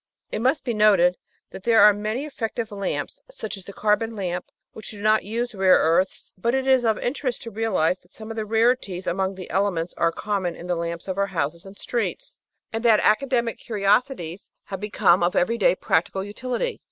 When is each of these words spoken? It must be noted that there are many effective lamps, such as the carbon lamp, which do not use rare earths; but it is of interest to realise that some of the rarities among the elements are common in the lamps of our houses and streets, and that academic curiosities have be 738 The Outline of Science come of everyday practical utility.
It 0.31 0.39
must 0.41 0.63
be 0.65 0.73
noted 0.73 1.15
that 1.51 1.61
there 1.61 1.83
are 1.83 1.93
many 1.93 2.25
effective 2.25 2.71
lamps, 2.71 3.19
such 3.29 3.55
as 3.55 3.65
the 3.65 3.71
carbon 3.71 4.15
lamp, 4.15 4.49
which 4.73 4.89
do 4.89 4.99
not 4.99 5.23
use 5.25 5.53
rare 5.53 5.77
earths; 5.77 6.33
but 6.39 6.55
it 6.55 6.65
is 6.65 6.83
of 6.83 6.97
interest 6.97 7.43
to 7.43 7.51
realise 7.51 7.99
that 7.99 8.11
some 8.11 8.31
of 8.31 8.35
the 8.35 8.43
rarities 8.47 9.05
among 9.05 9.35
the 9.35 9.47
elements 9.51 9.93
are 9.97 10.11
common 10.11 10.55
in 10.55 10.65
the 10.65 10.73
lamps 10.73 11.07
of 11.07 11.19
our 11.19 11.27
houses 11.27 11.67
and 11.67 11.77
streets, 11.77 12.39
and 12.73 12.83
that 12.83 12.99
academic 13.01 13.59
curiosities 13.59 14.49
have 14.63 14.79
be 14.79 14.87
738 14.87 14.89
The 14.89 14.97
Outline 14.97 14.97
of 14.97 14.97
Science 14.97 15.21
come 15.21 15.23
of 15.23 15.35
everyday 15.35 15.75
practical 15.75 16.23
utility. 16.23 16.79